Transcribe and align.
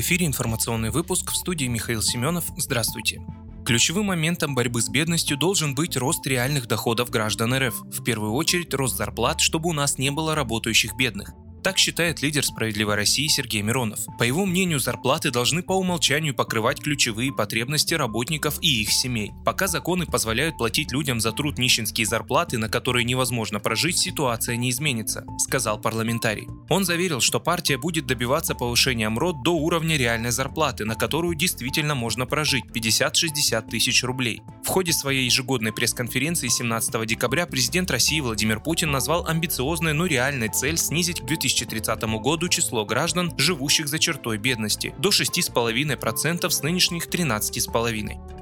В 0.00 0.02
эфире 0.02 0.24
информационный 0.24 0.88
выпуск 0.88 1.30
в 1.30 1.36
студии 1.36 1.66
Михаил 1.66 2.00
Семенов. 2.00 2.46
Здравствуйте. 2.56 3.20
Ключевым 3.66 4.06
моментом 4.06 4.54
борьбы 4.54 4.80
с 4.80 4.88
бедностью 4.88 5.36
должен 5.36 5.74
быть 5.74 5.94
рост 5.94 6.26
реальных 6.26 6.66
доходов 6.66 7.10
граждан 7.10 7.52
РФ. 7.52 7.82
В 7.82 8.02
первую 8.02 8.32
очередь 8.32 8.72
рост 8.72 8.96
зарплат, 8.96 9.40
чтобы 9.42 9.68
у 9.68 9.74
нас 9.74 9.98
не 9.98 10.10
было 10.10 10.34
работающих 10.34 10.96
бедных. 10.96 11.34
Так 11.62 11.76
считает 11.76 12.22
лидер 12.22 12.44
«Справедливой 12.44 12.94
России» 12.94 13.26
Сергей 13.28 13.60
Миронов. 13.60 14.00
По 14.18 14.22
его 14.22 14.46
мнению, 14.46 14.80
зарплаты 14.80 15.30
должны 15.30 15.62
по 15.62 15.74
умолчанию 15.74 16.34
покрывать 16.34 16.80
ключевые 16.80 17.32
потребности 17.32 17.92
работников 17.92 18.58
и 18.62 18.80
их 18.80 18.90
семей. 18.90 19.32
Пока 19.44 19.66
законы 19.66 20.06
позволяют 20.06 20.56
платить 20.56 20.90
людям 20.90 21.20
за 21.20 21.32
труд 21.32 21.58
нищенские 21.58 22.06
зарплаты, 22.06 22.56
на 22.56 22.70
которые 22.70 23.04
невозможно 23.04 23.60
прожить, 23.60 23.98
ситуация 23.98 24.56
не 24.56 24.70
изменится, 24.70 25.26
сказал 25.38 25.78
парламентарий. 25.78 26.48
Он 26.70 26.86
заверил, 26.86 27.20
что 27.20 27.40
партия 27.40 27.76
будет 27.76 28.06
добиваться 28.06 28.54
повышения 28.54 29.10
МРОД 29.10 29.42
до 29.42 29.54
уровня 29.54 29.98
реальной 29.98 30.30
зарплаты, 30.30 30.86
на 30.86 30.94
которую 30.94 31.34
действительно 31.34 31.94
можно 31.94 32.24
прожить 32.24 32.64
50-60 32.74 33.68
тысяч 33.68 34.02
рублей. 34.02 34.40
В 34.64 34.68
ходе 34.68 34.92
своей 34.92 35.24
ежегодной 35.24 35.72
пресс-конференции 35.72 36.48
17 36.48 37.06
декабря 37.06 37.46
президент 37.46 37.90
России 37.90 38.20
Владимир 38.20 38.60
Путин 38.60 38.90
назвал 38.90 39.26
амбициозной, 39.26 39.92
но 39.92 40.06
реальной 40.06 40.48
цель 40.48 40.76
снизить 40.76 41.20
к 41.20 41.24
2000 41.24 41.60
2030 41.60 42.02
году 42.22 42.48
число 42.48 42.84
граждан, 42.84 43.32
живущих 43.36 43.88
за 43.88 43.98
чертой 43.98 44.38
бедности, 44.38 44.94
до 44.98 45.10
6,5% 45.10 46.50
с 46.50 46.62
нынешних 46.62 47.06
13,5%. 47.06 48.39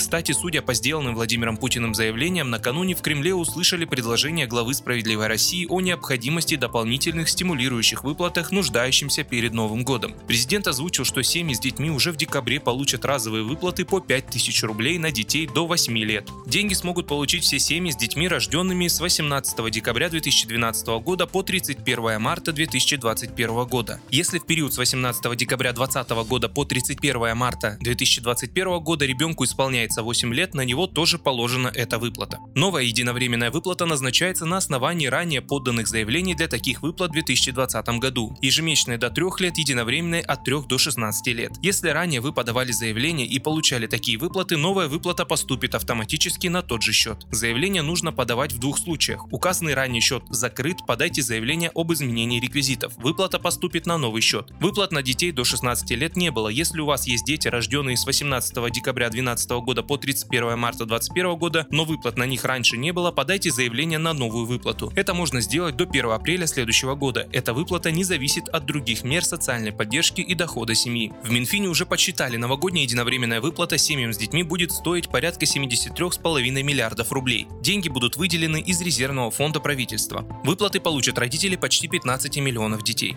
Кстати, 0.00 0.32
судя 0.32 0.62
по 0.62 0.72
сделанным 0.72 1.14
Владимиром 1.14 1.58
Путиным 1.58 1.94
заявлениям, 1.94 2.48
накануне 2.48 2.94
в 2.94 3.02
Кремле 3.02 3.34
услышали 3.34 3.84
предложение 3.84 4.46
главы 4.46 4.72
«Справедливой 4.72 5.26
России» 5.26 5.66
о 5.68 5.82
необходимости 5.82 6.56
дополнительных 6.56 7.28
стимулирующих 7.28 8.02
выплатах 8.02 8.50
нуждающимся 8.50 9.24
перед 9.24 9.52
Новым 9.52 9.84
годом. 9.84 10.14
Президент 10.26 10.66
озвучил, 10.68 11.04
что 11.04 11.22
семьи 11.22 11.52
с 11.52 11.60
детьми 11.60 11.90
уже 11.90 12.12
в 12.12 12.16
декабре 12.16 12.60
получат 12.60 13.04
разовые 13.04 13.44
выплаты 13.44 13.84
по 13.84 14.00
5000 14.00 14.62
рублей 14.62 14.96
на 14.96 15.12
детей 15.12 15.46
до 15.46 15.66
8 15.66 15.98
лет. 15.98 16.30
Деньги 16.46 16.72
смогут 16.72 17.06
получить 17.06 17.44
все 17.44 17.58
семьи 17.58 17.92
с 17.92 17.96
детьми, 17.96 18.26
рожденными 18.26 18.88
с 18.88 19.00
18 19.00 19.70
декабря 19.70 20.08
2012 20.08 20.86
года 21.04 21.26
по 21.26 21.42
31 21.42 22.18
марта 22.18 22.52
2021 22.52 23.64
года. 23.66 24.00
Если 24.10 24.38
в 24.38 24.46
период 24.46 24.72
с 24.72 24.78
18 24.78 25.36
декабря 25.36 25.74
2020 25.74 26.26
года 26.26 26.48
по 26.48 26.64
31 26.64 27.36
марта 27.36 27.76
2021 27.82 28.80
года 28.80 29.04
ребенку 29.04 29.44
исполняется 29.44 29.89
исполняется 29.90 30.02
8 30.02 30.34
лет, 30.34 30.54
на 30.54 30.62
него 30.62 30.86
тоже 30.86 31.18
положена 31.18 31.68
эта 31.74 31.98
выплата. 31.98 32.38
Новая 32.54 32.84
единовременная 32.84 33.50
выплата 33.50 33.86
назначается 33.86 34.46
на 34.46 34.56
основании 34.56 35.06
ранее 35.06 35.40
подданных 35.40 35.88
заявлений 35.88 36.34
для 36.34 36.48
таких 36.48 36.82
выплат 36.82 37.10
в 37.10 37.14
2020 37.14 37.88
году. 38.00 38.36
Ежемесячная 38.42 38.98
до 38.98 39.10
3 39.10 39.24
лет, 39.40 39.58
единовременная 39.58 40.22
от 40.22 40.44
3 40.44 40.66
до 40.68 40.78
16 40.78 41.26
лет. 41.34 41.52
Если 41.62 41.88
ранее 41.88 42.20
вы 42.20 42.32
подавали 42.32 42.72
заявление 42.72 43.26
и 43.26 43.38
получали 43.38 43.86
такие 43.86 44.18
выплаты, 44.18 44.56
новая 44.56 44.88
выплата 44.88 45.24
поступит 45.24 45.74
автоматически 45.74 46.48
на 46.48 46.62
тот 46.62 46.82
же 46.82 46.92
счет. 46.92 47.26
Заявление 47.30 47.82
нужно 47.82 48.12
подавать 48.12 48.52
в 48.52 48.58
двух 48.58 48.78
случаях. 48.78 49.26
Указанный 49.32 49.74
ранее 49.74 50.00
счет 50.00 50.22
закрыт, 50.30 50.78
подайте 50.86 51.22
заявление 51.22 51.70
об 51.74 51.92
изменении 51.92 52.40
реквизитов. 52.40 52.96
Выплата 52.96 53.38
поступит 53.38 53.86
на 53.86 53.98
новый 53.98 54.22
счет. 54.22 54.50
Выплат 54.60 54.92
на 54.92 55.02
детей 55.02 55.32
до 55.32 55.44
16 55.44 55.90
лет 55.90 56.16
не 56.16 56.30
было. 56.30 56.48
Если 56.48 56.80
у 56.80 56.86
вас 56.86 57.06
есть 57.06 57.24
дети, 57.24 57.48
рожденные 57.48 57.96
с 57.96 58.06
18 58.06 58.72
декабря 58.72 59.08
2012 59.08 59.50
года 59.50 59.69
года 59.70 59.84
по 59.84 59.96
31 59.96 60.58
марта 60.58 60.84
2021 60.84 61.38
года, 61.38 61.66
но 61.70 61.84
выплат 61.84 62.18
на 62.18 62.24
них 62.24 62.44
раньше 62.44 62.76
не 62.76 62.92
было, 62.92 63.12
подайте 63.12 63.52
заявление 63.52 63.98
на 64.00 64.12
новую 64.12 64.44
выплату. 64.44 64.92
Это 64.96 65.14
можно 65.14 65.40
сделать 65.40 65.76
до 65.76 65.84
1 65.84 66.10
апреля 66.10 66.48
следующего 66.48 66.96
года. 66.96 67.28
Эта 67.30 67.54
выплата 67.54 67.92
не 67.92 68.02
зависит 68.02 68.48
от 68.48 68.66
других 68.66 69.04
мер 69.04 69.24
социальной 69.24 69.70
поддержки 69.70 70.22
и 70.22 70.34
дохода 70.34 70.74
семьи. 70.74 71.12
В 71.22 71.30
Минфине 71.30 71.68
уже 71.68 71.86
подсчитали, 71.86 72.36
новогодняя 72.36 72.82
единовременная 72.82 73.40
выплата 73.40 73.78
семьям 73.78 74.12
с 74.12 74.18
детьми 74.18 74.42
будет 74.42 74.72
стоить 74.72 75.08
порядка 75.08 75.44
73,5 75.44 76.40
миллиардов 76.64 77.12
рублей. 77.12 77.46
Деньги 77.62 77.88
будут 77.88 78.16
выделены 78.16 78.60
из 78.60 78.80
резервного 78.80 79.30
фонда 79.30 79.60
правительства. 79.60 80.26
Выплаты 80.42 80.80
получат 80.80 81.16
родители 81.16 81.54
почти 81.54 81.86
15 81.86 82.38
миллионов 82.38 82.82
детей. 82.82 83.16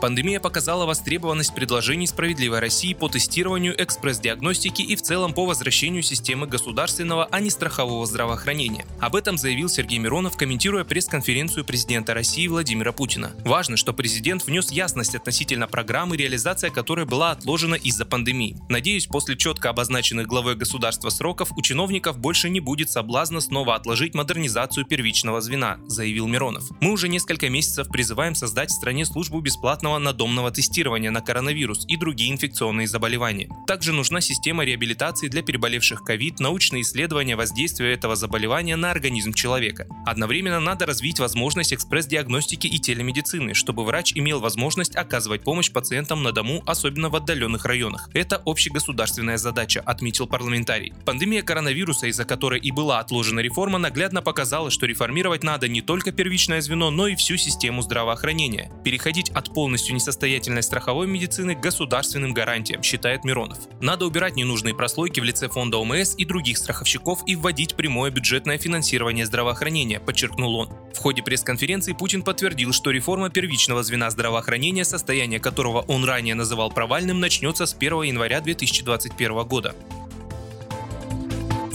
Пандемия 0.00 0.38
показала 0.38 0.86
востребованность 0.86 1.54
предложений 1.54 2.06
«Справедливой 2.06 2.60
России» 2.60 2.94
по 2.94 3.08
тестированию 3.08 3.74
экспресс-диагностики 3.82 4.82
и 4.82 4.94
в 4.94 5.02
целом 5.02 5.32
по 5.32 5.44
возвращению 5.44 6.02
системы 6.02 6.46
государственного, 6.46 7.26
а 7.30 7.40
не 7.40 7.50
страхового 7.50 8.06
здравоохранения. 8.06 8.86
Об 9.00 9.16
этом 9.16 9.36
заявил 9.36 9.68
Сергей 9.68 9.98
Миронов, 9.98 10.36
комментируя 10.36 10.84
пресс-конференцию 10.84 11.64
президента 11.64 12.14
России 12.14 12.46
Владимира 12.46 12.92
Путина. 12.92 13.32
Важно, 13.44 13.76
что 13.76 13.92
президент 13.92 14.46
внес 14.46 14.70
ясность 14.70 15.16
относительно 15.16 15.66
программы, 15.66 16.16
реализация 16.16 16.70
которой 16.70 17.04
была 17.04 17.32
отложена 17.32 17.74
из-за 17.74 18.06
пандемии. 18.06 18.56
Надеюсь, 18.68 19.06
после 19.06 19.36
четко 19.36 19.70
обозначенных 19.70 20.28
главой 20.28 20.54
государства 20.54 21.10
сроков 21.10 21.50
у 21.56 21.62
чиновников 21.62 22.18
больше 22.18 22.50
не 22.50 22.60
будет 22.60 22.88
соблазна 22.90 23.40
снова 23.40 23.74
отложить 23.74 24.14
модернизацию 24.14 24.86
первичного 24.86 25.40
звена, 25.40 25.78
заявил 25.88 26.28
Миронов. 26.28 26.64
Мы 26.80 26.92
уже 26.92 27.08
несколько 27.08 27.48
месяцев 27.48 27.88
призываем 27.88 28.36
создать 28.36 28.70
в 28.70 28.74
стране 28.74 29.04
службу 29.04 29.40
бесплатного 29.40 29.87
бесплатного 29.88 29.98
надомного 29.98 30.50
тестирования 30.50 31.10
на 31.10 31.20
коронавирус 31.20 31.84
и 31.88 31.96
другие 31.96 32.32
инфекционные 32.32 32.86
заболевания. 32.86 33.48
Также 33.66 33.92
нужна 33.92 34.20
система 34.20 34.64
реабилитации 34.64 35.28
для 35.28 35.42
переболевших 35.42 36.02
ковид, 36.02 36.40
научные 36.40 36.82
исследования 36.82 37.36
воздействия 37.36 37.92
этого 37.92 38.16
заболевания 38.16 38.76
на 38.76 38.90
организм 38.90 39.32
человека. 39.32 39.86
Одновременно 40.06 40.60
надо 40.60 40.86
развить 40.86 41.20
возможность 41.20 41.72
экспресс-диагностики 41.72 42.66
и 42.66 42.78
телемедицины, 42.78 43.54
чтобы 43.54 43.84
врач 43.84 44.12
имел 44.14 44.40
возможность 44.40 44.96
оказывать 44.96 45.42
помощь 45.42 45.70
пациентам 45.70 46.22
на 46.22 46.32
дому, 46.32 46.62
особенно 46.66 47.08
в 47.08 47.16
отдаленных 47.16 47.64
районах. 47.64 48.10
Это 48.14 48.42
общегосударственная 48.44 49.38
задача, 49.38 49.80
отметил 49.80 50.26
парламентарий. 50.26 50.92
Пандемия 51.04 51.42
коронавируса, 51.42 52.06
из-за 52.06 52.24
которой 52.24 52.60
и 52.60 52.70
была 52.72 53.00
отложена 53.00 53.40
реформа, 53.40 53.78
наглядно 53.78 54.22
показала, 54.22 54.70
что 54.70 54.86
реформировать 54.86 55.44
надо 55.44 55.68
не 55.68 55.80
только 55.80 56.12
первичное 56.12 56.60
звено, 56.60 56.90
но 56.90 57.06
и 57.06 57.16
всю 57.16 57.36
систему 57.36 57.82
здравоохранения. 57.82 58.70
Переходить 58.84 59.30
от 59.30 59.52
полностью 59.54 59.77
полностью 59.78 59.94
несостоятельной 59.94 60.62
страховой 60.64 61.06
медицины 61.06 61.54
государственным 61.54 62.34
гарантиям, 62.34 62.82
считает 62.82 63.22
Миронов. 63.22 63.58
Надо 63.80 64.06
убирать 64.06 64.34
ненужные 64.34 64.74
прослойки 64.74 65.20
в 65.20 65.24
лице 65.24 65.48
фонда 65.48 65.76
ОМС 65.78 66.16
и 66.16 66.24
других 66.24 66.58
страховщиков 66.58 67.20
и 67.26 67.36
вводить 67.36 67.76
прямое 67.76 68.10
бюджетное 68.10 68.58
финансирование 68.58 69.24
здравоохранения, 69.24 70.00
подчеркнул 70.00 70.56
он. 70.56 70.68
В 70.92 70.98
ходе 70.98 71.22
пресс-конференции 71.22 71.92
Путин 71.92 72.22
подтвердил, 72.22 72.72
что 72.72 72.90
реформа 72.90 73.30
первичного 73.30 73.84
звена 73.84 74.10
здравоохранения, 74.10 74.84
состояние 74.84 75.38
которого 75.38 75.82
он 75.82 76.04
ранее 76.04 76.34
называл 76.34 76.72
провальным, 76.72 77.20
начнется 77.20 77.64
с 77.64 77.72
1 77.72 78.02
января 78.02 78.40
2021 78.40 79.44
года. 79.46 79.76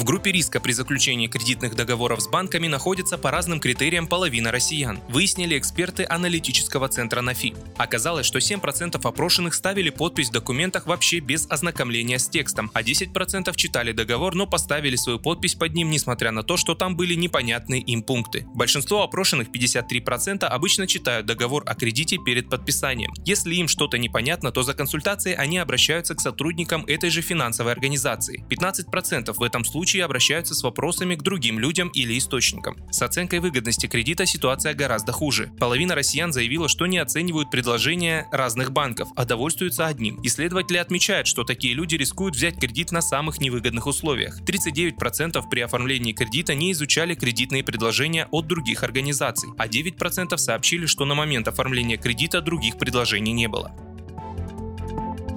В 0.04 0.06
группе 0.06 0.34
риска 0.34 0.60
при 0.60 0.74
заключении 0.74 1.28
кредитных 1.28 1.76
договоров 1.78 2.20
с 2.20 2.28
банками 2.28 2.68
находится 2.68 3.18
по 3.18 3.32
разным 3.32 3.62
критериям 3.62 4.06
половина 4.06 4.52
россиян, 4.52 5.00
выяснили 5.08 5.58
эксперты 5.58 6.06
аналитического 6.10 6.90
центра 6.90 7.22
НАФИ. 7.22 7.54
Оказалось, 7.78 8.26
что 8.26 8.40
7% 8.40 9.00
опрошенных 9.02 9.54
ставили 9.54 9.90
подпись 9.90 10.28
в 10.28 10.34
документах 10.34 10.88
вообще 10.88 11.20
без 11.20 11.50
ознакомления 11.50 12.20
с 12.20 12.28
текстом, 12.28 12.70
а 12.74 12.84
10% 12.84 13.56
читали 13.56 13.94
договор, 13.94 14.36
но 14.36 14.46
поставили 14.46 14.98
свою 14.98 15.20
подпись 15.20 15.56
под 15.56 15.74
ним, 15.74 15.90
несмотря 15.90 16.32
на 16.32 16.44
то, 16.44 16.58
что 16.58 16.76
там 16.76 16.98
были 16.98 17.14
непонятные 17.14 17.80
им 17.80 18.04
пункты. 18.04 18.46
Большинство 18.54 19.04
опрошенных, 19.04 19.52
53%, 19.56 20.44
обычно 20.44 20.86
читают 20.86 21.28
договор 21.28 21.64
о 21.66 21.76
кредите 21.76 22.18
перед 22.18 22.50
подписанием. 22.50 23.14
Если 23.24 23.56
им 23.56 23.70
что-то 23.70 23.98
непонятно, 23.98 24.52
то 24.52 24.64
за 24.64 24.74
консультацией 24.74 25.38
они 25.38 25.60
обращаются 25.60 26.14
к 26.14 26.20
сотрудникам 26.20 26.84
этой 26.88 27.10
же 27.10 27.22
финансовой 27.22 27.72
организации. 27.72 28.44
15% 28.50 29.32
в 29.32 29.42
этом 29.42 29.64
случае 29.64 29.93
случае 29.94 30.06
обращаются 30.06 30.56
с 30.56 30.64
вопросами 30.64 31.14
к 31.14 31.22
другим 31.22 31.60
людям 31.60 31.90
или 31.90 32.18
источникам. 32.18 32.78
С 32.90 33.04
оценкой 33.04 33.40
выгодности 33.40 33.86
кредита 33.86 34.26
ситуация 34.26 34.74
гораздо 34.74 35.12
хуже. 35.12 35.52
Половина 35.60 35.94
россиян 35.94 36.34
заявила, 36.34 36.68
что 36.68 36.88
не 36.88 36.98
оценивают 36.98 37.52
предложения 37.52 38.28
разных 38.32 38.72
банков, 38.72 39.10
а 39.16 39.26
довольствуются 39.26 39.86
одним. 39.86 40.20
Исследователи 40.24 40.78
отмечают, 40.78 41.28
что 41.28 41.44
такие 41.44 41.76
люди 41.76 41.94
рискуют 41.96 42.36
взять 42.36 42.60
кредит 42.60 42.92
на 42.92 43.02
самых 43.02 43.40
невыгодных 43.40 43.86
условиях. 43.86 44.42
39% 44.42 45.48
при 45.48 45.60
оформлении 45.60 46.14
кредита 46.14 46.56
не 46.56 46.72
изучали 46.72 47.14
кредитные 47.14 47.64
предложения 47.64 48.28
от 48.32 48.48
других 48.48 48.82
организаций, 48.82 49.50
а 49.60 49.68
9% 49.68 50.36
сообщили, 50.38 50.88
что 50.88 51.06
на 51.06 51.14
момент 51.14 51.48
оформления 51.48 51.98
кредита 51.98 52.42
других 52.42 52.80
предложений 52.80 53.34
не 53.34 53.48
было. 53.48 53.93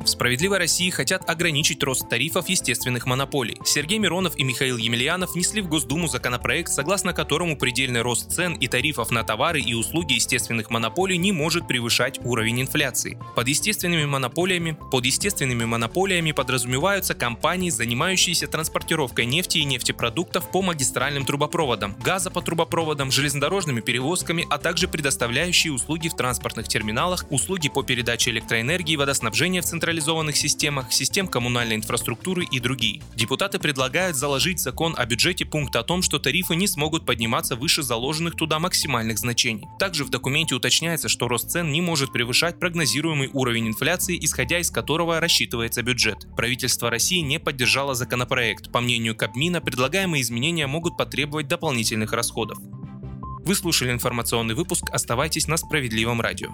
В 0.06 0.08
«Справедливой 0.08 0.58
России» 0.58 0.88
хотят 0.90 1.28
ограничить 1.28 1.82
рост 1.82 2.08
тарифов 2.08 2.48
естественных 2.48 3.06
монополий. 3.06 3.58
Сергей 3.64 3.98
Миронов 3.98 4.38
и 4.38 4.44
Михаил 4.44 4.76
Емельянов 4.76 5.34
внесли 5.34 5.60
в 5.60 5.68
Госдуму 5.68 6.06
законопроект, 6.06 6.70
согласно 6.70 7.12
которому 7.12 7.58
предельный 7.58 8.02
рост 8.02 8.30
цен 8.30 8.52
и 8.52 8.68
тарифов 8.68 9.10
на 9.10 9.24
товары 9.24 9.60
и 9.60 9.74
услуги 9.74 10.12
естественных 10.12 10.70
монополий 10.70 11.16
не 11.16 11.32
может 11.32 11.66
превышать 11.66 12.20
уровень 12.22 12.60
инфляции. 12.60 13.18
Под 13.34 13.48
естественными 13.48 14.04
монополиями, 14.04 14.78
под 14.92 15.04
естественными 15.04 15.64
монополиями 15.64 16.30
подразумеваются 16.30 17.16
компании, 17.16 17.70
занимающиеся 17.70 18.46
транспортировкой 18.46 19.26
нефти 19.26 19.58
и 19.58 19.64
нефтепродуктов 19.64 20.52
по 20.52 20.62
магистральным 20.62 21.26
трубопроводам, 21.26 21.96
газа 22.04 22.30
по 22.30 22.42
трубопроводам, 22.42 23.10
железнодорожными 23.10 23.80
перевозками, 23.80 24.46
а 24.50 24.58
также 24.58 24.86
предоставляющие 24.86 25.72
услуги 25.72 26.06
в 26.06 26.14
транспортных 26.14 26.68
терминалах, 26.68 27.24
услуги 27.28 27.68
по 27.68 27.82
передаче 27.82 28.30
электроэнергии, 28.30 28.94
водоснабжения 28.94 29.62
в 29.62 29.64
централизованных 29.96 30.36
системах, 30.36 30.92
систем 30.92 31.26
коммунальной 31.26 31.76
инфраструктуры 31.76 32.44
и 32.44 32.60
другие. 32.60 33.00
Депутаты 33.14 33.58
предлагают 33.58 34.14
заложить 34.14 34.58
в 34.58 34.62
закон 34.62 34.94
о 34.96 35.06
бюджете 35.06 35.46
пункт 35.46 35.74
о 35.74 35.82
том, 35.82 36.02
что 36.02 36.18
тарифы 36.18 36.54
не 36.54 36.66
смогут 36.66 37.06
подниматься 37.06 37.56
выше 37.56 37.82
заложенных 37.82 38.36
туда 38.36 38.58
максимальных 38.58 39.18
значений. 39.18 39.64
Также 39.78 40.04
в 40.04 40.10
документе 40.10 40.54
уточняется, 40.54 41.08
что 41.08 41.28
рост 41.28 41.50
цен 41.50 41.72
не 41.72 41.80
может 41.80 42.12
превышать 42.12 42.58
прогнозируемый 42.60 43.30
уровень 43.32 43.68
инфляции, 43.68 44.18
исходя 44.20 44.58
из 44.58 44.70
которого 44.70 45.18
рассчитывается 45.18 45.82
бюджет. 45.82 46.26
Правительство 46.36 46.90
России 46.90 47.20
не 47.20 47.38
поддержало 47.38 47.94
законопроект. 47.94 48.70
По 48.70 48.80
мнению 48.80 49.16
Кабмина, 49.16 49.62
предлагаемые 49.62 50.20
изменения 50.20 50.66
могут 50.66 50.98
потребовать 50.98 51.48
дополнительных 51.48 52.12
расходов. 52.12 52.58
Вы 53.46 53.54
слушали 53.54 53.92
информационный 53.92 54.54
выпуск 54.54 54.84
«Оставайтесь 54.90 55.48
на 55.48 55.56
справедливом 55.56 56.20
радио». 56.20 56.50